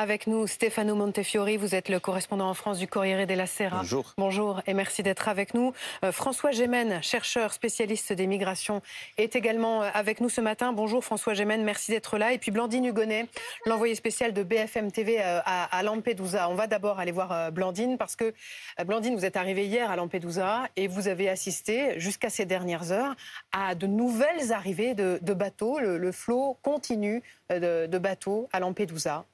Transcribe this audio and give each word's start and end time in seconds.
Avec 0.00 0.28
nous, 0.28 0.46
Stefano 0.46 0.94
Montefiori, 0.94 1.56
vous 1.56 1.74
êtes 1.74 1.88
le 1.88 1.98
correspondant 1.98 2.48
en 2.48 2.54
France 2.54 2.78
du 2.78 2.86
Corriere 2.86 3.26
della 3.26 3.48
Sera. 3.48 3.78
Bonjour. 3.78 4.14
Bonjour 4.16 4.62
et 4.68 4.72
merci 4.72 5.02
d'être 5.02 5.26
avec 5.26 5.54
nous. 5.54 5.72
Euh, 6.04 6.12
François 6.12 6.52
Gémen, 6.52 7.02
chercheur 7.02 7.52
spécialiste 7.52 8.12
des 8.12 8.28
migrations, 8.28 8.80
est 9.16 9.34
également 9.34 9.82
euh, 9.82 9.90
avec 9.92 10.20
nous 10.20 10.28
ce 10.28 10.40
matin. 10.40 10.72
Bonjour 10.72 11.04
François 11.04 11.34
Gémen, 11.34 11.64
merci 11.64 11.90
d'être 11.90 12.16
là. 12.16 12.32
Et 12.32 12.38
puis 12.38 12.52
Blandine 12.52 12.84
Hugonnet, 12.84 13.26
l'envoyé 13.66 13.96
spécial 13.96 14.32
de 14.32 14.44
BFM 14.44 14.92
TV 14.92 15.16
euh, 15.20 15.40
à, 15.44 15.82
Lampedusa. 15.82 16.48
On 16.48 16.54
va 16.54 16.68
d'abord 16.68 17.00
aller 17.00 17.10
voir 17.10 17.50
Blandine 17.50 17.98
parce 17.98 18.14
que 18.14 18.32
Blandine, 18.84 19.16
vous 19.16 19.24
êtes 19.24 19.36
arrivée 19.36 19.66
hier 19.66 19.90
à 19.90 19.96
Lampedusa 19.96 20.68
et 20.76 20.86
vous 20.86 21.08
avez 21.08 21.28
assisté 21.28 21.98
jusqu'à 21.98 22.30
ces 22.30 22.44
dernières 22.44 22.92
heures 22.92 23.16
à 23.50 23.74
de 23.74 23.88
nouvelles 23.88 24.52
arrivées 24.52 24.94
de, 24.94 25.18
bateaux. 25.34 25.80
Le, 25.80 26.12
flot 26.12 26.56
continue 26.62 27.20
de, 27.50 27.86
de 27.86 27.98
bateaux 27.98 28.48
à 28.52 28.60
Lampedusa. 28.60 29.24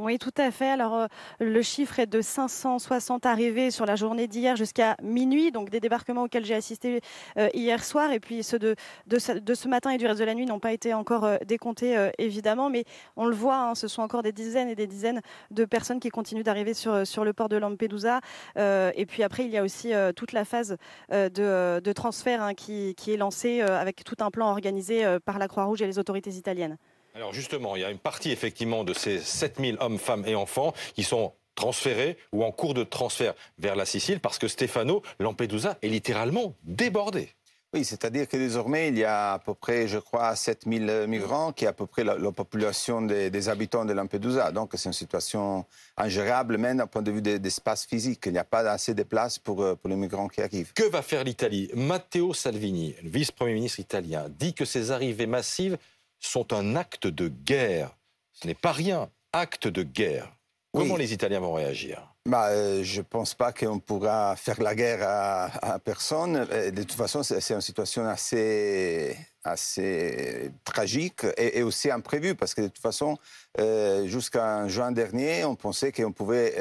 Oui, 0.00 0.18
tout 0.18 0.34
à 0.36 0.52
fait. 0.52 0.70
Alors, 0.70 0.94
euh, 0.94 1.06
le 1.40 1.60
chiffre 1.60 1.98
est 1.98 2.06
de 2.06 2.20
560 2.20 3.26
arrivées 3.26 3.72
sur 3.72 3.84
la 3.84 3.96
journée 3.96 4.28
d'hier 4.28 4.54
jusqu'à 4.54 4.96
minuit, 5.02 5.50
donc 5.50 5.70
des 5.70 5.80
débarquements 5.80 6.24
auxquels 6.24 6.44
j'ai 6.44 6.54
assisté 6.54 7.00
euh, 7.36 7.48
hier 7.52 7.82
soir. 7.82 8.12
Et 8.12 8.20
puis 8.20 8.44
ceux 8.44 8.60
de, 8.60 8.76
ce 9.18 9.68
matin 9.68 9.90
et 9.90 9.98
du 9.98 10.06
reste 10.06 10.20
de 10.20 10.24
la 10.24 10.34
nuit 10.34 10.46
n'ont 10.46 10.60
pas 10.60 10.72
été 10.72 10.94
encore 10.94 11.24
euh, 11.24 11.36
décomptés, 11.44 12.10
évidemment. 12.18 12.70
Mais 12.70 12.84
on 13.16 13.26
le 13.26 13.34
voit, 13.34 13.56
hein, 13.56 13.74
ce 13.74 13.88
sont 13.88 14.02
encore 14.02 14.22
des 14.22 14.30
dizaines 14.30 14.68
et 14.68 14.76
des 14.76 14.86
dizaines 14.86 15.20
de 15.50 15.64
personnes 15.64 15.98
qui 15.98 16.10
continuent 16.10 16.44
d'arriver 16.44 16.74
sur, 16.74 17.24
le 17.24 17.32
port 17.32 17.48
de 17.48 17.56
Lampedusa. 17.56 18.20
et 18.56 19.06
puis 19.06 19.22
après, 19.24 19.44
il 19.44 19.50
y 19.50 19.58
a 19.58 19.64
aussi 19.64 19.92
toute 20.14 20.32
la 20.32 20.44
phase 20.44 20.76
de, 21.10 21.92
transfert 21.92 22.42
hein, 22.42 22.54
qui, 22.54 22.94
qui, 22.96 23.12
est 23.12 23.16
lancée 23.16 23.60
avec 23.62 24.04
tout 24.04 24.16
un 24.20 24.30
plan 24.30 24.50
organisé 24.50 25.04
par 25.24 25.38
la 25.38 25.48
Croix-Rouge 25.48 25.82
et 25.82 25.86
les 25.86 25.98
autorités 25.98 26.30
italiennes. 26.30 26.76
Alors 27.18 27.32
justement, 27.32 27.74
il 27.74 27.82
y 27.82 27.84
a 27.84 27.90
une 27.90 27.98
partie 27.98 28.30
effectivement 28.30 28.84
de 28.84 28.94
ces 28.94 29.18
7000 29.18 29.78
hommes, 29.80 29.98
femmes 29.98 30.22
et 30.24 30.36
enfants 30.36 30.72
qui 30.94 31.02
sont 31.02 31.32
transférés 31.56 32.16
ou 32.30 32.44
en 32.44 32.52
cours 32.52 32.74
de 32.74 32.84
transfert 32.84 33.34
vers 33.58 33.74
la 33.74 33.86
Sicile 33.86 34.20
parce 34.20 34.38
que 34.38 34.46
Stefano, 34.46 35.02
Lampedusa 35.18 35.78
est 35.82 35.88
littéralement 35.88 36.54
débordé. 36.62 37.30
Oui, 37.74 37.84
c'est-à-dire 37.84 38.28
que 38.28 38.36
désormais, 38.36 38.88
il 38.88 38.98
y 38.98 39.04
a 39.04 39.32
à 39.32 39.38
peu 39.40 39.52
près, 39.52 39.88
je 39.88 39.98
crois, 39.98 40.36
7000 40.36 41.06
migrants, 41.08 41.52
qui 41.52 41.64
est 41.64 41.68
à 41.68 41.72
peu 41.72 41.86
près 41.86 42.04
la, 42.04 42.14
population 42.30 43.02
des, 43.02 43.48
habitants 43.48 43.84
de 43.84 43.92
Lampedusa. 43.92 44.52
Donc, 44.52 44.70
c'est 44.74 44.88
une 44.88 44.94
situation 44.94 45.66
ingérable, 45.96 46.56
même 46.56 46.78
d'un 46.78 46.86
point 46.86 47.02
de 47.02 47.10
vue 47.10 47.20
d'espace 47.20 47.84
physique. 47.84 48.22
Il 48.24 48.32
n'y 48.32 48.38
a 48.38 48.44
pas 48.44 48.60
assez 48.70 48.94
de 48.94 49.02
place 49.02 49.38
pour, 49.38 49.62
euh, 49.62 49.74
pour 49.74 49.90
les 49.90 49.96
migrants 49.96 50.28
qui 50.28 50.40
arrivent. 50.40 50.72
Que 50.72 50.88
va 50.88 51.02
faire 51.02 51.24
l'Italie? 51.24 51.68
Matteo 51.74 52.32
Salvini, 52.32 52.94
le 53.02 53.10
vice-premier 53.10 53.52
ministre 53.52 53.80
italien, 53.80 54.30
dit 54.30 54.54
que 54.54 54.64
ces 54.64 54.90
arrivées 54.90 55.26
massives 55.26 55.76
sont 56.20 56.52
un 56.52 56.76
acte 56.76 57.06
de 57.06 57.28
guerre. 57.28 57.96
Ce 58.32 58.46
n'est 58.46 58.54
pas 58.54 58.72
rien, 58.72 59.10
acte 59.32 59.68
de 59.68 59.82
guerre. 59.82 60.32
Comment 60.72 60.96
les 60.96 61.12
Italiens 61.12 61.40
vont 61.40 61.54
réagir? 61.54 62.14
Bah, 62.26 62.48
euh, 62.48 62.82
Je 62.84 62.98
ne 62.98 63.02
pense 63.02 63.34
pas 63.34 63.52
qu'on 63.52 63.78
pourra 63.78 64.36
faire 64.36 64.60
la 64.60 64.74
guerre 64.74 65.00
à, 65.02 65.78
personne. 65.78 66.46
Euh, 66.50 66.70
de 66.70 66.82
toute 66.82 66.92
façon, 66.92 67.22
c'est 67.22 67.54
une 67.54 67.60
situation 67.60 68.06
assez, 68.06 69.16
assez 69.44 70.50
tragique 70.64 71.24
et, 71.38 71.62
aussi 71.62 71.90
imprévue, 71.90 72.34
parce 72.34 72.54
que 72.54 72.60
de 72.60 72.68
toute 72.68 72.82
façon, 72.82 73.16
euh, 73.58 74.06
jusqu'en 74.06 74.68
juin 74.68 74.92
dernier, 74.92 75.44
on 75.44 75.54
pensait 75.54 75.92
qu'on 75.92 76.12
pouvait 76.12 76.56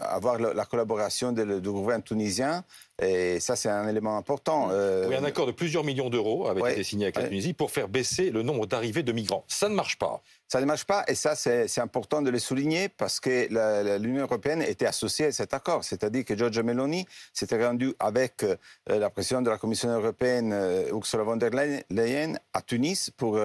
avoir 0.00 0.38
la, 0.38 0.64
collaboration 0.64 1.32
du 1.32 1.44
gouvernement 1.44 2.00
tunisien 2.00 2.64
et 3.00 3.38
ça, 3.38 3.54
c'est 3.54 3.68
un 3.68 3.86
élément 3.86 4.16
important. 4.16 4.70
Euh, 4.72 5.06
oui, 5.08 5.14
un 5.14 5.22
accord 5.22 5.46
de 5.46 5.52
plusieurs 5.52 5.84
millions 5.84 6.10
d'euros 6.10 6.48
avait 6.48 6.72
été 6.72 6.82
signé 6.82 7.06
avec 7.06 7.16
la 7.16 7.28
Tunisie 7.28 7.52
pour 7.52 7.70
faire 7.70 7.86
baisser 7.86 8.30
le 8.30 8.42
nombre 8.42 8.66
d'arrivées 8.66 9.04
de 9.04 9.12
migrants. 9.12 9.44
Ça 9.46 9.68
ne 9.68 9.74
marche 9.74 9.98
pas. 9.98 10.20
Ça 10.48 10.60
ne 10.62 10.64
marche 10.64 10.86
pas, 10.86 11.04
et 11.08 11.14
ça, 11.14 11.36
c'est 11.36 11.78
important 11.78 12.22
de 12.22 12.30
le 12.30 12.38
souligner 12.38 12.88
parce 12.88 13.20
que 13.20 13.98
l'Union 13.98 14.22
européenne 14.22 14.62
était 14.62 14.86
associée 14.86 15.26
à 15.26 15.32
cet 15.32 15.52
accord. 15.52 15.84
C'est-à-dire 15.84 16.24
que 16.24 16.34
Giorgia 16.34 16.62
Meloni 16.62 17.04
s'était 17.34 17.62
rendu 17.62 17.92
avec 17.98 18.42
euh, 18.42 18.56
la 18.86 19.10
présidente 19.10 19.44
de 19.44 19.50
la 19.50 19.58
Commission 19.58 19.90
européenne, 19.90 20.54
euh, 20.54 20.88
Ursula 20.90 21.22
von 21.22 21.36
der 21.36 21.50
Leyen, 21.90 22.38
à 22.54 22.62
Tunis 22.62 23.10
pour 23.10 23.38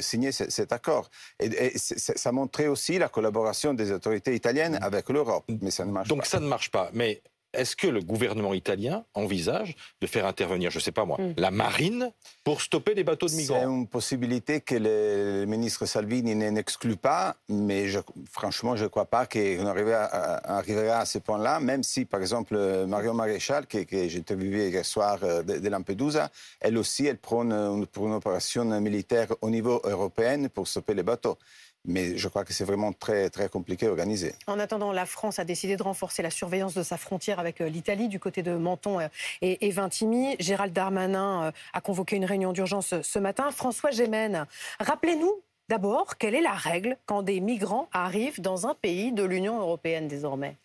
signer 0.00 0.32
cet 0.32 0.72
accord. 0.72 1.10
Et, 1.38 1.74
ça 2.14 2.32
montrait 2.32 2.68
aussi 2.68 2.98
la 2.98 3.08
collaboration 3.08 3.74
des 3.74 3.92
autorités 3.92 4.34
italiennes 4.34 4.78
avec 4.80 5.08
l'Europe. 5.08 5.44
Mais 5.60 5.70
ça 5.70 5.84
ne 5.84 5.92
marche 5.92 6.08
pas. 6.08 6.14
Donc 6.14 6.26
ça 6.26 6.40
ne 6.40 6.46
marche 6.46 6.70
pas. 6.70 6.90
Mais 6.92 7.22
est-ce 7.56 7.74
que 7.74 7.86
le 7.86 8.00
gouvernement 8.00 8.54
italien 8.54 9.04
envisage 9.14 9.74
de 10.00 10.06
faire 10.06 10.26
intervenir, 10.26 10.70
je 10.70 10.78
ne 10.78 10.82
sais 10.82 10.92
pas 10.92 11.04
moi, 11.04 11.16
hmm. 11.18 11.34
la 11.36 11.50
marine 11.50 12.12
pour 12.44 12.60
stopper 12.60 12.94
les 12.94 13.04
bateaux 13.04 13.26
de 13.26 13.34
migrants? 13.34 13.60
C'est 13.60 13.66
une 13.66 13.86
possibilité 13.86 14.60
que 14.60 14.74
le 14.74 15.46
ministre 15.46 15.86
Salvini 15.86 16.34
n'exclut 16.34 16.96
pas, 16.96 17.36
mais 17.48 17.86
franchement, 18.30 18.76
je 18.76 18.84
ne 18.84 18.88
crois 18.88 19.06
pas 19.06 19.26
qu'on 19.26 19.66
arrivera 19.66 20.04
à, 20.04 21.04
ce 21.06 21.18
point-là, 21.18 21.60
même 21.60 21.82
si, 21.82 22.04
par 22.04 22.20
exemple, 22.20 22.56
Marion 22.86 23.14
Maréchal, 23.14 23.66
que, 23.66 23.78
que 23.78 24.08
j'ai 24.08 24.18
interviewé 24.18 24.68
hier 24.68 24.84
soir 24.84 25.18
euh, 25.22 25.42
de, 25.42 25.68
Lampedusa, 25.68 26.30
elle 26.60 26.76
aussi, 26.76 27.06
elle 27.06 27.18
prône 27.18 27.86
pour 27.86 28.06
une 28.06 28.14
opération 28.14 28.64
militaire 28.80 29.28
au 29.40 29.50
niveau 29.50 29.80
européen 29.84 30.48
pour 30.48 30.68
stopper 30.68 30.94
les 30.94 31.02
bateaux 31.02 31.38
mais 31.86 32.16
je 32.18 32.28
crois 32.28 32.44
que 32.44 32.52
c'est 32.52 32.64
vraiment 32.64 32.92
très, 32.92 33.30
très 33.30 33.48
compliqué 33.48 33.86
à 33.86 33.90
organiser. 33.90 34.34
En 34.46 34.58
attendant, 34.58 34.92
la 34.92 35.06
France 35.06 35.38
a 35.38 35.44
décidé 35.44 35.76
de 35.76 35.82
renforcer 35.82 36.22
la 36.22 36.30
surveillance 36.30 36.74
de 36.74 36.82
sa 36.82 36.96
frontière 36.96 37.38
avec 37.38 37.60
euh, 37.60 37.68
l'Italie 37.68 38.08
du 38.08 38.18
côté 38.18 38.42
de 38.42 38.52
Menton 38.52 39.00
euh, 39.00 39.08
et, 39.40 39.70
Vintimille. 39.70 40.36
Gérald 40.38 40.72
Darmanin 40.72 41.44
euh, 41.44 41.52
a 41.72 41.80
convoqué 41.80 42.16
une 42.16 42.24
réunion 42.24 42.52
d'urgence 42.52 42.94
ce 43.00 43.18
matin. 43.18 43.50
François 43.50 43.90
Gémen, 43.90 44.46
rappelez-nous 44.80 45.32
d'abord 45.68 46.18
quelle 46.18 46.34
est 46.34 46.42
la 46.42 46.54
règle 46.54 46.96
quand 47.06 47.22
des 47.22 47.40
migrants 47.40 47.88
arrivent 47.92 48.40
dans 48.40 48.66
un 48.66 48.74
pays 48.74 49.12
de 49.12 49.24
l'Union 49.24 49.58
européenne 49.58 50.08
désormais 50.08 50.56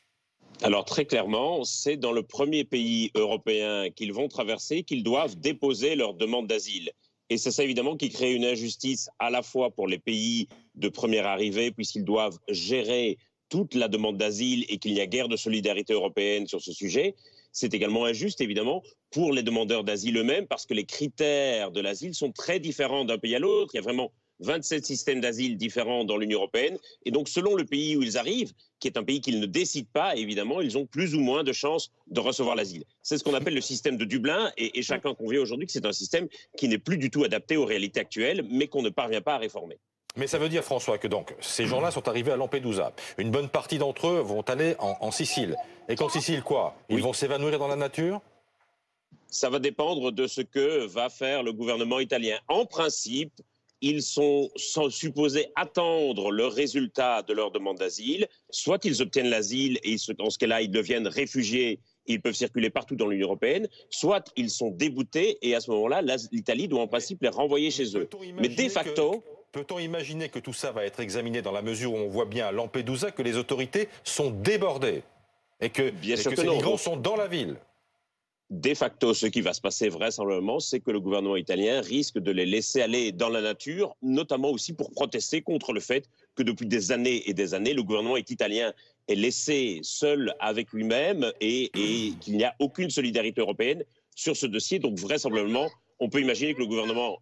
alors 0.64 0.86
très 0.86 1.06
clairement, 1.06 1.64
c'est 1.64 1.98
dans 1.98 2.12
le 2.12 2.22
premier 2.22 2.64
pays 2.64 3.10
européen 3.16 3.90
qu'ils 3.90 4.14
vont 4.14 4.28
traverser 4.28 4.84
qu'ils 4.84 5.02
doivent 5.02 5.36
déposer 5.36 5.96
leur 5.96 6.14
demande 6.14 6.46
d'asile. 6.46 6.92
Et 7.32 7.38
c'est 7.38 7.52
ça 7.52 7.64
évidemment 7.64 7.96
qui 7.96 8.10
crée 8.10 8.34
une 8.34 8.44
injustice 8.44 9.10
à 9.18 9.30
la 9.30 9.42
fois 9.42 9.72
pour 9.72 9.88
les 9.88 10.00
pays 10.00 10.50
de 10.76 10.90
première 10.90 11.26
arrivée, 11.26 11.72
puisqu'ils 11.72 12.04
doivent 12.04 12.38
gérer 12.50 13.18
toute 13.48 13.74
la 13.74 13.88
demande 13.88 14.18
d'asile 14.18 14.66
et 14.68 14.80
qu'il 14.80 14.94
n'y 14.94 15.00
a 15.00 15.08
guère 15.08 15.30
de 15.30 15.38
solidarité 15.38 15.94
européenne 15.94 16.46
sur 16.46 16.62
ce 16.62 16.74
sujet. 16.74 17.16
C'est 17.54 17.74
également 17.74 18.04
injuste, 18.04 18.42
évidemment, 18.42 18.84
pour 19.12 19.32
les 19.32 19.44
demandeurs 19.44 19.86
d'asile 19.86 20.18
eux-mêmes, 20.18 20.46
parce 20.46 20.66
que 20.66 20.74
les 20.74 20.84
critères 20.84 21.72
de 21.72 21.80
l'asile 21.80 22.14
sont 22.14 22.34
très 22.34 22.60
différents 22.60 23.06
d'un 23.06 23.18
pays 23.18 23.36
à 23.36 23.40
l'autre. 23.40 23.72
Il 23.74 23.78
y 23.78 23.80
a 23.80 23.84
vraiment 23.84 24.12
27 24.42 24.86
systèmes 24.86 25.22
d'asile 25.22 25.58
différents 25.58 26.04
dans 26.04 26.18
l'Union 26.18 26.40
européenne. 26.40 26.78
Et 27.06 27.12
donc, 27.12 27.30
selon 27.30 27.56
le 27.56 27.64
pays 27.64 27.96
où 27.96 28.02
ils 28.02 28.18
arrivent, 28.18 28.54
qui 28.80 28.88
est 28.88 28.98
un 28.98 29.04
pays 29.04 29.22
qu'ils 29.22 29.40
ne 29.40 29.46
décident 29.46 29.88
pas, 29.94 30.16
évidemment, 30.16 30.62
ils 30.62 30.78
ont 30.78 30.86
plus 30.86 31.16
ou 31.16 31.20
moins 31.20 31.44
de 31.44 31.54
chances 31.54 31.92
de 32.08 32.20
recevoir 32.20 32.56
l'asile. 32.56 32.84
C'est 33.04 33.18
ce 33.18 33.24
qu'on 33.24 33.34
appelle 33.34 33.54
le 33.54 33.62
système 33.62 33.96
de 33.96 34.06
Dublin. 34.06 34.52
Et, 34.58 34.82
chacun 34.82 35.14
convient 35.14 35.42
aujourd'hui 35.42 35.68
que 35.68 35.72
c'est 35.72 35.86
un 35.86 35.94
système 35.94 36.28
qui 36.58 36.68
n'est 36.68 36.80
plus 36.80 36.98
du 36.98 37.10
tout 37.10 37.24
adapté 37.24 37.56
aux 37.56 37.66
réalités 37.66 38.00
actuelles, 38.00 38.46
mais 38.50 38.68
qu'on 38.68 38.82
ne 38.82 38.90
parvient 38.90 39.22
pas 39.22 39.36
à 39.36 39.38
réformer. 39.38 39.78
Mais 40.18 40.28
ça 40.28 40.40
veut 40.40 40.50
dire, 40.50 40.64
François, 40.64 40.98
que 40.98 41.08
donc 41.08 41.34
ces 41.40 41.68
gens-là 41.68 41.92
sont 41.92 42.10
arrivés 42.10 42.32
à 42.32 42.36
Lampedusa. 42.36 42.92
Une 43.18 43.32
bonne 43.32 43.48
partie 43.48 43.78
d'entre 43.78 44.08
eux 44.08 44.20
vont 44.20 44.42
aller 44.42 44.76
en, 44.80 45.12
Sicile. 45.12 45.56
Et 45.88 45.96
qu'en 45.96 46.10
Sicile, 46.10 46.42
quoi? 46.42 46.76
Ils 46.90 47.02
vont 47.02 47.14
s'évanouir 47.14 47.58
dans 47.60 47.68
la 47.68 47.78
nature? 47.78 48.20
Ça 49.28 49.50
va 49.50 49.60
dépendre 49.60 50.12
de 50.12 50.28
ce 50.28 50.42
que 50.42 50.86
va 50.88 51.10
faire 51.10 51.44
le 51.44 51.54
gouvernement 51.54 52.00
italien. 52.00 52.38
En 52.50 52.66
principe, 52.66 53.32
ils 53.82 54.02
sont, 54.02 54.50
supposés 54.90 55.48
attendre 55.56 56.32
le 56.32 56.46
résultat 56.46 57.24
de 57.24 57.34
leur 57.34 57.52
demande 57.52 57.78
d'asile. 57.78 58.28
Soit 58.50 58.86
ils 58.86 59.02
obtiennent 59.02 59.30
l'asile 59.30 59.80
et 59.84 59.96
dans 60.18 60.30
ce 60.30 60.38
cas-là, 60.38 60.62
ils 60.62 60.72
deviennent 60.72 61.08
réfugiés 61.08 61.80
ils 62.08 62.22
peuvent 62.22 62.34
circuler 62.34 62.70
partout 62.70 62.96
dans 62.96 63.08
l'Union 63.08 63.28
européenne, 63.28 63.68
soit 63.90 64.32
ils 64.36 64.50
sont 64.50 64.72
déboutés 64.72 65.38
et 65.42 65.56
à 65.56 65.62
ce 65.62 65.72
moment-là, 65.72 66.02
l'Italie 66.32 66.68
doit 66.68 66.82
en 66.82 66.88
principe 66.88 67.22
les 67.22 67.30
renvoyer 67.30 67.72
chez 67.72 67.96
eux. 67.98 68.10
Mais 68.40 68.50
de 68.50 68.70
facto... 68.70 69.24
Peut-on 69.52 69.80
imaginer 69.80 70.30
que 70.30 70.40
tout 70.40 70.54
ça 70.54 70.72
va 70.72 70.86
être 70.86 71.02
examiné 71.02 71.42
dans 71.42 71.52
la 71.52 71.62
mesure 71.62 71.94
où 71.94 71.98
on 71.98 72.08
voit 72.08 72.26
bien 72.26 72.48
à 72.48 72.54
Lampedusa 72.54 73.12
que 73.12 73.22
les 73.22 73.36
autorités 73.36 73.90
sont 74.06 74.32
débordées 74.32 75.04
et 75.60 75.70
que, 75.70 75.90
bien 75.90 76.16
que, 76.16 76.22
ces 76.22 76.48
migrants 76.48 76.78
sont 76.78 76.96
dans 76.96 77.18
la 77.18 77.28
ville? 77.28 77.58
De 78.52 78.74
facto, 78.74 79.14
ce 79.14 79.28
qui 79.28 79.40
va 79.40 79.54
se 79.54 79.62
passer 79.62 79.88
vraisemblablement, 79.88 80.60
c'est 80.60 80.82
que 80.82 80.92
le 80.92 81.00
gouvernement 81.00 81.38
italien 81.38 81.80
risque 81.80 82.20
de 82.20 82.32
les 82.32 82.46
laisser 82.46 82.82
aller 82.82 83.14
dans 83.14 83.30
la 83.30 83.40
nature, 83.40 83.96
notamment 84.02 84.50
aussi 84.50 84.74
pour 84.74 84.92
protester 84.92 85.42
contre 85.42 85.72
le 85.72 85.80
fait 85.80 86.10
que 86.36 86.44
depuis 86.44 86.66
des 86.66 86.92
années 86.92 87.24
et 87.30 87.34
des 87.34 87.54
années, 87.54 87.74
le 87.74 87.82
gouvernement 87.82 88.18
italien 88.18 88.74
est 89.08 89.16
laissé 89.16 89.80
seul 89.84 90.36
avec 90.42 90.74
lui-même 90.74 91.32
et, 91.40 91.72
qu'il 92.20 92.36
n'y 92.36 92.44
a 92.44 92.54
aucune 92.60 92.90
solidarité 92.90 93.40
européenne 93.40 93.86
sur 94.18 94.36
ce 94.36 94.48
dossier. 94.48 94.80
Donc 94.80 95.00
vraisemblablement, 95.00 95.70
on 96.00 96.10
peut 96.10 96.20
imaginer 96.20 96.54
que 96.54 96.60
le 96.60 96.68
gouvernement 96.68 97.20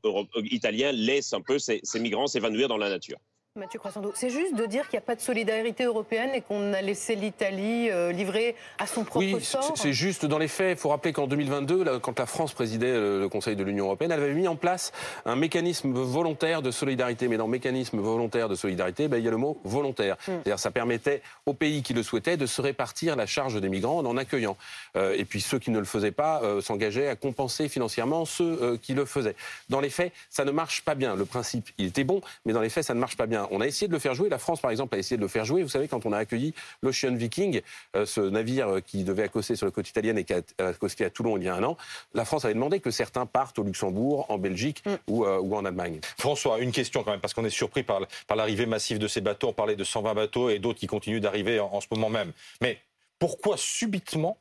italien 0.49 0.91
laisse 0.91 1.31
un 1.33 1.41
peu 1.41 1.59
ces 1.59 1.81
migrants 1.99 2.25
s'évanouir 2.25 2.67
dans 2.69 2.77
la 2.77 2.89
nature. 2.89 3.19
Mathieu 3.59 3.77
Croissando, 3.77 4.13
c'est 4.15 4.29
juste 4.29 4.55
de 4.55 4.65
dire 4.65 4.87
qu'il 4.87 4.97
n'y 4.97 5.03
a 5.03 5.05
pas 5.05 5.15
de 5.15 5.21
solidarité 5.21 5.83
européenne 5.83 6.31
et 6.33 6.41
qu'on 6.41 6.71
a 6.71 6.81
laissé 6.81 7.15
l'Italie 7.15 7.89
euh, 7.91 8.11
livrée 8.13 8.55
à 8.77 8.87
son 8.87 9.03
propre 9.03 9.25
oui, 9.25 9.43
sort 9.43 9.73
c'est 9.75 9.91
juste 9.91 10.25
dans 10.25 10.37
les 10.37 10.47
faits. 10.47 10.77
Il 10.77 10.81
faut 10.81 10.89
rappeler 10.89 11.11
qu'en 11.11 11.27
2022, 11.27 11.99
quand 11.99 12.17
la 12.17 12.25
France 12.25 12.53
présidait 12.53 12.93
le 12.93 13.27
Conseil 13.27 13.57
de 13.57 13.63
l'Union 13.63 13.85
européenne, 13.85 14.11
elle 14.11 14.23
avait 14.23 14.33
mis 14.33 14.47
en 14.47 14.55
place 14.55 14.93
un 15.25 15.35
mécanisme 15.35 15.91
volontaire 15.91 16.61
de 16.61 16.71
solidarité. 16.71 17.27
Mais 17.27 17.35
dans 17.35 17.47
mécanisme 17.47 17.99
volontaire 17.99 18.47
de 18.47 18.55
solidarité, 18.55 19.09
ben, 19.09 19.17
il 19.17 19.25
y 19.25 19.27
a 19.27 19.31
le 19.31 19.37
mot 19.37 19.59
volontaire. 19.65 20.15
Mm. 20.15 20.21
C'est-à-dire 20.25 20.59
ça 20.59 20.71
permettait 20.71 21.21
aux 21.45 21.53
pays 21.53 21.83
qui 21.83 21.93
le 21.93 22.01
souhaitaient 22.01 22.37
de 22.37 22.45
se 22.45 22.61
répartir 22.61 23.17
la 23.17 23.25
charge 23.25 23.59
des 23.59 23.69
migrants 23.69 23.99
en 23.99 24.05
en 24.05 24.15
accueillant. 24.15 24.55
Euh, 24.95 25.15
et 25.17 25.25
puis 25.25 25.41
ceux 25.41 25.59
qui 25.59 25.71
ne 25.71 25.79
le 25.79 25.85
faisaient 25.85 26.11
pas 26.11 26.41
euh, 26.43 26.61
s'engageaient 26.61 27.09
à 27.09 27.15
compenser 27.17 27.67
financièrement 27.67 28.23
ceux 28.25 28.77
qui 28.81 28.93
le 28.93 29.03
faisaient. 29.03 29.35
Dans 29.69 29.81
les 29.81 29.89
faits, 29.89 30.13
ça 30.29 30.45
ne 30.45 30.51
marche 30.51 30.83
pas 30.83 30.95
bien. 30.95 31.15
Le 31.15 31.25
principe, 31.25 31.69
il 31.77 31.87
était 31.87 32.03
bon, 32.03 32.21
mais 32.45 32.53
dans 32.53 32.61
les 32.61 32.69
faits, 32.69 32.85
ça 32.85 32.93
ne 32.93 32.99
marche 32.99 33.17
pas 33.17 33.25
bien. 33.25 33.48
On 33.51 33.61
a 33.61 33.67
essayé 33.67 33.87
de 33.87 33.93
le 33.93 33.99
faire 33.99 34.13
jouer. 34.13 34.29
La 34.29 34.37
France, 34.37 34.61
par 34.61 34.71
exemple, 34.71 34.95
a 34.95 34.97
essayé 34.99 35.17
de 35.17 35.21
le 35.21 35.27
faire 35.27 35.45
jouer. 35.45 35.63
Vous 35.63 35.69
savez, 35.69 35.87
quand 35.87 36.05
on 36.05 36.11
a 36.11 36.17
accueilli 36.17 36.53
l'Ocean 36.81 37.13
Viking, 37.15 37.61
euh, 37.95 38.05
ce 38.05 38.21
navire 38.21 38.79
qui 38.85 39.03
devait 39.03 39.23
accoster 39.23 39.55
sur 39.55 39.65
la 39.65 39.71
côte 39.71 39.89
italienne 39.89 40.17
et 40.17 40.23
qui 40.23 40.33
a 40.33 40.41
accosté 40.59 41.05
à 41.05 41.09
Toulon 41.09 41.37
il 41.37 41.43
y 41.43 41.47
a 41.47 41.55
un 41.55 41.63
an, 41.63 41.77
la 42.13 42.25
France 42.25 42.45
avait 42.45 42.53
demandé 42.53 42.79
que 42.79 42.91
certains 42.91 43.25
partent 43.25 43.59
au 43.59 43.63
Luxembourg, 43.63 44.25
en 44.29 44.37
Belgique 44.37 44.83
mm. 44.85 44.93
ou, 45.07 45.25
euh, 45.25 45.39
ou, 45.39 45.55
en 45.55 45.65
Allemagne. 45.65 45.99
François, 46.17 46.59
une 46.59 46.71
question 46.71 47.03
quand 47.03 47.11
même, 47.11 47.19
parce 47.19 47.33
qu'on 47.33 47.45
est 47.45 47.49
surpris 47.49 47.83
par, 47.83 48.01
par 48.27 48.37
l'arrivée 48.37 48.65
massive 48.65 48.99
de 48.99 49.07
ces 49.07 49.21
bateaux. 49.21 49.49
On 49.49 49.53
parlait 49.53 49.75
de 49.75 49.83
120 49.83 50.13
bateaux 50.13 50.49
et 50.49 50.59
d'autres 50.59 50.79
qui 50.79 50.87
continuent 50.87 51.21
d'arriver 51.21 51.59
en, 51.59 51.81
ce 51.81 51.87
moment 51.91 52.09
même. 52.09 52.31
Mais 52.61 52.79
pourquoi 53.17 53.55
subitement 53.57 54.37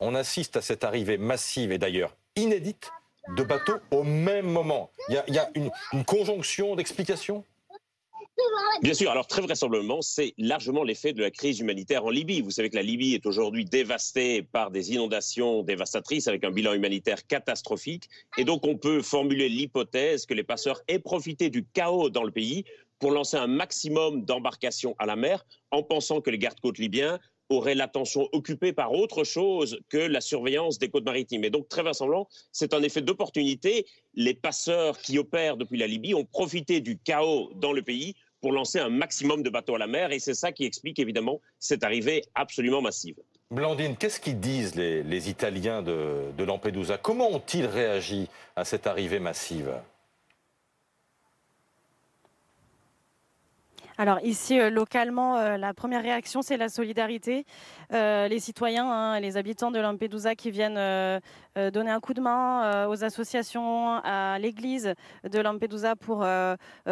on 0.00 0.14
assiste 0.14 0.56
à 0.56 0.62
cette 0.62 0.84
arrivée 0.84 1.18
massive 1.18 1.72
et 1.72 1.78
d'ailleurs 1.78 2.14
inédite 2.36 2.90
de 3.36 3.42
bateaux 3.42 3.78
au 3.90 4.02
même 4.02 4.46
moment? 4.46 4.90
Il 5.08 5.14
y 5.28 5.38
a, 5.38 5.50
une, 5.54 5.70
une 5.92 6.04
conjonction 6.04 6.74
d'explications? 6.76 7.44
Bien 8.82 8.94
sûr, 8.94 9.10
alors 9.10 9.26
très 9.26 9.42
vraisemblablement, 9.42 10.02
c'est 10.02 10.34
largement 10.38 10.82
l'effet 10.82 11.12
de 11.12 11.22
la 11.22 11.30
crise 11.30 11.60
humanitaire 11.60 12.04
en 12.04 12.10
Libye. 12.10 12.40
Vous 12.40 12.50
savez 12.50 12.68
que 12.68 12.74
la 12.74 12.82
Libye 12.82 13.14
est 13.14 13.26
aujourd'hui 13.26 13.64
dévastée 13.64 14.42
par 14.42 14.70
des 14.70 14.92
inondations 14.92 15.62
dévastatrices 15.62 16.26
avec 16.26 16.42
un 16.42 16.50
bilan 16.50 16.72
humanitaire 16.72 17.26
catastrophique. 17.26 18.08
Et 18.38 18.44
donc 18.44 18.66
on 18.66 18.76
peut 18.76 19.02
formuler 19.02 19.48
l'hypothèse 19.48 20.26
que 20.26 20.34
les 20.34 20.42
passeurs 20.42 20.80
aient 20.88 20.98
profité 20.98 21.50
du 21.50 21.64
chaos 21.64 22.10
dans 22.10 22.24
le 22.24 22.32
pays 22.32 22.64
pour 22.98 23.10
lancer 23.10 23.36
un 23.36 23.48
maximum 23.48 24.24
d'embarcations 24.24 24.94
à 24.98 25.06
la 25.06 25.16
mer 25.16 25.44
en 25.70 25.82
pensant 25.82 26.20
que 26.20 26.30
les 26.30 26.38
gardes-côtes 26.38 26.78
libyens 26.78 27.18
auraient 27.52 27.74
l'attention 27.74 28.28
occupée 28.32 28.72
par 28.72 28.92
autre 28.92 29.24
chose 29.24 29.80
que 29.88 29.98
la 29.98 30.20
surveillance 30.20 30.78
des 30.78 30.88
côtes 30.88 31.04
maritimes. 31.04 31.44
Et 31.44 31.50
donc, 31.50 31.68
très 31.68 31.82
vraisemblablement, 31.82 32.28
c'est 32.50 32.74
un 32.74 32.82
effet 32.82 33.02
d'opportunité. 33.02 33.86
Les 34.14 34.34
passeurs 34.34 34.98
qui 34.98 35.18
opèrent 35.18 35.56
depuis 35.56 35.78
la 35.78 35.86
Libye 35.86 36.14
ont 36.14 36.24
profité 36.24 36.80
du 36.80 36.98
chaos 36.98 37.50
dans 37.54 37.72
le 37.72 37.82
pays 37.82 38.14
pour 38.40 38.52
lancer 38.52 38.80
un 38.80 38.88
maximum 38.88 39.42
de 39.42 39.50
bateaux 39.50 39.76
à 39.76 39.78
la 39.78 39.86
mer. 39.86 40.12
Et 40.12 40.18
c'est 40.18 40.34
ça 40.34 40.50
qui 40.50 40.64
explique 40.64 40.98
évidemment 40.98 41.40
cette 41.58 41.84
arrivée 41.84 42.22
absolument 42.34 42.82
massive. 42.82 43.16
Blandine, 43.50 43.96
qu'est-ce 43.96 44.18
qu'ils 44.18 44.40
disent 44.40 44.74
les, 44.74 45.30
Italiens 45.30 45.82
de 45.82 46.44
Lampedusa? 46.44 46.98
Comment 46.98 47.30
ont-ils 47.30 47.66
réagi 47.66 48.28
à 48.56 48.64
cette 48.64 48.86
arrivée 48.86 49.20
massive? 49.20 49.72
Alors 53.98 54.18
ici, 54.22 54.58
euh, 54.58 54.70
localement, 54.70 55.36
euh, 55.36 55.58
la 55.58 55.74
première 55.74 56.02
réaction, 56.02 56.40
c'est 56.40 56.56
la 56.56 56.70
solidarité. 56.70 57.44
Euh, 57.92 58.26
les 58.26 58.40
citoyens, 58.40 58.90
hein, 58.90 59.20
les 59.20 59.36
habitants 59.36 59.70
de 59.70 59.78
Lampedusa 59.78 60.34
qui 60.34 60.50
viennent 60.50 60.80
donner 61.54 61.90
un 61.90 62.00
coup 62.00 62.14
de 62.14 62.20
main 62.22 62.86
aux 62.86 63.04
associations, 63.04 64.00
à 64.04 64.38
l'église 64.38 64.94
de 65.30 65.38
Lampedusa 65.38 65.96
pour, 65.96 66.26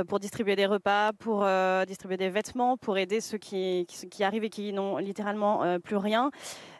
pour 0.06 0.20
distribuer 0.20 0.55
des 0.55 0.67
repas, 0.67 1.12
pour 1.14 1.47
distribuer 1.87 2.19
des 2.19 2.29
vêtements, 2.29 2.76
pour 2.76 2.99
aider 2.99 3.23
ceux 3.23 3.38
qui, 3.38 3.87
qui 3.87 4.23
arrivent 4.23 4.44
et 4.44 4.50
qui 4.50 4.75
n'ont 4.75 4.99
littéralement 4.99 5.79
plus 5.81 5.97
rien. 5.97 6.31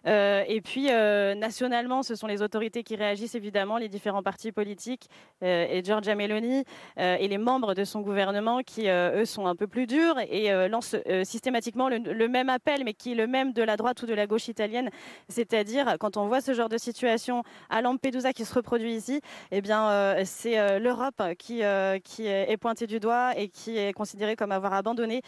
Euh, 0.06 0.44
et 0.47 0.61
puis, 0.61 0.88
euh, 0.91 1.35
nationalement, 1.35 2.02
ce 2.02 2.14
sont 2.14 2.26
les 2.26 2.43
autorités 2.43 2.82
qui 2.82 2.97
réagissent, 2.97 3.35
évidemment, 3.35 3.76
les 3.76 3.88
différents 3.88 4.23
partis 4.23 4.52
politiques 4.52 5.08
euh, 5.43 5.67
et 5.69 5.85
Giorgia 5.85 6.14
Meloni 6.14 6.64
et 6.97 7.29
les 7.29 7.38
membres 7.38 7.75
de 7.75 7.85
son 7.85 8.00
gouvernement 8.00 8.61
qui, 8.62 8.88
eux, 8.88 9.25
sont 9.25 9.47
un 9.47 9.55
peu 9.55 9.67
plus 9.67 9.87
durs 9.87 10.19
et 10.29 10.50
lancent 10.69 10.97
systématiquement 11.25 11.88
le, 11.88 12.29
même 12.29 12.49
appel, 12.49 12.85
mais 12.85 12.94
qui 12.94 13.12
est 13.12 13.14
le 13.14 13.26
même 13.26 13.52
de 13.52 13.62
la 13.62 13.76
droite 13.76 14.02
ou 14.02 14.06
de 14.06 14.14
la 14.14 14.26
gauche 14.26 14.49
italienne. 14.49 14.91
C'est-à-dire, 15.29 15.97
quand 15.99 16.17
on 16.17 16.26
voit 16.26 16.41
ce 16.41 16.53
genre 16.53 16.69
de 16.69 16.79
situation 16.79 17.43
à 17.69 17.81
Lampedusa 17.81 18.32
qui 18.32 18.44
se 18.44 18.55
reproduit 18.55 18.94
ici, 18.94 19.20
eh 19.50 19.61
bien, 19.61 20.14
c'est 20.25 20.79
l'Europe 20.79 21.23
qui, 21.38 21.62
qui 22.05 22.26
est 22.26 22.56
pointée 22.61 22.87
du 22.87 23.00
doigt 23.00 23.32
et 23.37 23.49
qui 23.49 23.79
est 23.79 23.93
considérée 23.93 24.37
comme 24.37 24.53
avoir 24.53 24.75
abandonné 24.75 25.23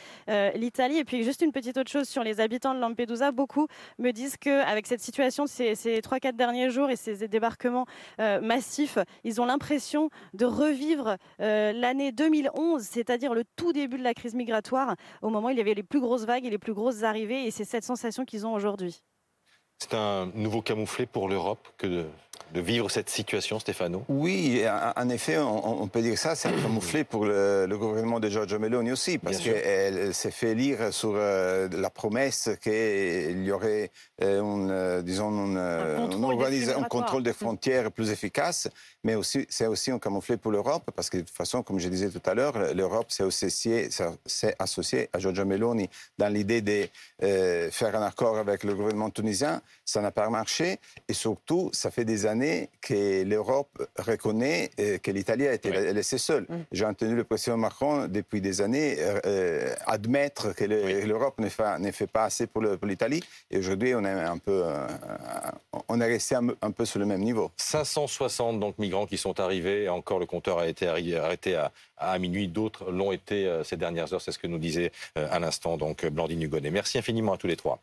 l'Italie. 0.55 0.99
Et 0.99 1.05
puis, 1.05 1.25
juste 1.25 1.43
une 1.43 1.53
petite 1.53 1.77
autre 1.79 1.91
chose 1.91 2.09
sur 2.09 2.23
les 2.23 2.41
habitants 2.41 2.75
de 2.75 2.81
Lampedusa, 2.81 3.33
beaucoup 3.33 3.67
me 3.99 4.11
disent 4.11 4.37
que 4.37 4.62
avec 4.63 4.87
cette 4.87 5.01
situation 5.01 5.45
de 5.45 5.49
ces, 5.49 5.75
ces 5.75 5.99
3-4 6.01 6.37
derniers 6.37 6.71
jours 6.71 6.91
et 6.91 6.97
ces 6.97 7.29
débarquements 7.29 7.87
euh, 8.21 8.41
massifs, 8.41 8.99
ils 9.25 9.41
ont 9.41 9.45
l'impression 9.45 10.11
de 10.35 10.45
revivre 10.45 11.17
euh, 11.41 11.73
l'année 11.73 12.13
2011, 12.13 12.83
c'est-à-dire 12.83 13.35
le 13.35 13.45
tout 13.57 13.73
début 13.73 13.99
de 13.99 14.03
la 14.03 14.15
crise 14.15 14.35
migratoire, 14.35 14.97
au 15.23 15.31
moment 15.31 15.49
où 15.49 15.51
il 15.51 15.59
y 15.59 15.61
avait 15.61 15.75
les 15.75 15.83
plus 15.83 16.01
grosses 16.01 16.25
vagues 16.25 16.47
et 16.47 16.51
les 16.51 16.59
plus 16.59 16.75
grosses 16.75 17.03
arrivées, 17.03 17.47
et 17.47 17.51
c'est 17.51 17.65
cette 17.65 17.85
sensation 17.85 18.25
qu'ils 18.25 18.47
ont 18.47 18.55
aujourd'hui. 18.55 19.03
C'est 19.79 19.95
un 19.95 20.27
nouveau 20.35 20.63
camouflet 20.63 21.07
pour 21.07 21.29
l'Europe 21.29 21.69
que 21.77 21.87
de 21.89 22.07
de 22.53 22.61
vivre 22.61 22.91
cette 22.91 23.09
situation, 23.09 23.59
Stéphano 23.59 24.05
Oui, 24.09 24.63
en 24.97 25.09
effet, 25.09 25.39
on, 25.39 25.87
peut 25.89 26.03
dire 26.03 26.19
ça. 26.19 26.35
C'est 26.35 26.49
un 26.49 26.61
camouflet 26.61 27.05
pour 27.05 27.25
le, 27.25 27.67
gouvernement 27.79 28.21
de 28.21 28.29
Giorgio 28.29 28.59
Meloni 28.59 28.93
aussi, 28.93 29.19
parce 29.19 29.39
qu'elle 29.39 30.15
s'est 30.15 30.31
fait 30.31 30.55
lire 30.55 30.93
sur 30.93 31.13
euh, 31.15 31.69
la 31.73 31.91
promesse 31.91 32.51
qu'il 32.63 33.43
y 33.45 33.51
aurait, 33.51 33.91
euh, 34.23 35.03
disons, 35.03 35.57
un, 35.57 36.09
contrôle, 36.09 36.89
contrôle 36.89 37.23
des 37.23 37.33
frontières 37.33 37.91
plus 37.91 38.11
efficace. 38.11 38.69
Mais 39.05 39.15
aussi, 39.15 39.47
c'est 39.49 39.67
aussi 39.67 39.91
un 39.91 39.99
camouflet 39.99 40.37
pour 40.37 40.53
l'Europe, 40.53 40.91
parce 40.95 41.11
que 41.11 41.19
de 41.19 41.23
toute 41.23 41.35
façon, 41.35 41.63
comme 41.63 41.79
je 41.79 41.89
disais 41.89 42.11
tout 42.11 42.23
à 42.25 42.35
l'heure, 42.35 42.55
l'Europe 42.75 43.11
s'est 43.11 43.25
associée, 44.59 45.09
à 45.13 45.19
Giorgio 45.19 45.45
Meloni 45.45 45.89
dans 46.19 46.29
l'idée 46.29 46.61
de 46.61 46.87
euh, 47.23 47.71
faire 47.71 47.97
un 47.97 48.03
accord 48.03 48.39
avec 48.39 48.65
le 48.65 48.75
gouvernement 48.75 49.11
tunisien. 49.11 49.61
Ça 49.85 50.01
n'a 50.01 50.11
pas 50.11 50.29
marché, 50.31 50.79
et 51.09 51.13
surtout, 51.13 51.71
ça 51.73 51.91
fait 51.91 52.05
des 52.05 52.27
années 52.27 52.32
que 52.81 53.25
l'Europe 53.25 53.87
reconnaît 53.99 54.71
euh, 54.79 54.99
que 54.99 55.11
l'Italie 55.11 55.47
a 55.47 55.53
été 55.53 55.71
laissée 55.93 56.19
seule. 56.19 56.45
Mm. 56.49 56.55
J'ai 56.73 56.85
entendu 56.85 57.15
le 57.15 57.25
président 57.25 57.57
Macron 57.57 58.07
depuis 58.09 58.41
des 58.41 58.61
années 58.61 58.97
euh, 58.99 59.21
euh, 59.27 59.75
admettre 59.87 60.55
que 60.55 60.65
l'Europe 60.65 61.39
ne, 61.39 61.49
fait 61.49 62.07
pas 62.07 62.25
assez 62.25 62.47
pour 62.47 62.63
l'Italie. 62.83 63.23
Et 63.51 63.59
aujourd'hui, 63.59 63.95
on 63.95 64.05
est 64.05 64.11
un 64.11 64.39
peu, 64.39 64.65
on 65.89 66.01
est 66.01 66.07
resté 66.07 66.35
un, 66.35 66.71
peu 66.71 66.85
sur 66.85 66.99
le 66.99 67.07
même 67.07 67.21
niveau. 67.21 67.51
560 67.57 68.61
donc 68.61 68.79
migrants 68.79 69.07
qui 69.07 69.19
sont 69.19 69.39
arrivés. 69.41 69.89
Encore 69.89 70.19
le 70.19 70.27
compteur 70.27 70.59
a 70.59 70.67
été 70.67 70.87
arrêté 70.87 71.55
à, 71.55 71.73
à 71.99 72.19
minuit. 72.19 72.49
D'autres 72.49 72.91
l'ont 72.91 73.13
été 73.13 73.61
ces 73.65 73.77
dernières 73.77 74.13
heures. 74.13 74.21
C'est 74.21 74.33
ce 74.33 74.39
que 74.39 74.47
nous 74.47 74.59
disait 74.59 74.93
à 75.15 75.39
l'instant 75.39 75.77
donc 75.77 76.07
Blandine 76.07 76.43
Hugonnet. 76.43 76.71
Merci 76.71 76.99
infiniment 76.99 77.35
à 77.35 77.37
tous 77.37 77.47
les 77.47 77.57
trois. 77.57 77.79